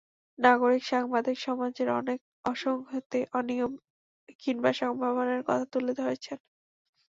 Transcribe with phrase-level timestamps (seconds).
[0.39, 2.19] নাগরিক সাংবাদিক সমাজের অনেক
[2.45, 3.73] অসংগতি, অনিয়ম
[4.39, 6.37] কিংবা সম্ভাবনার কথা তুলে ধরছেন।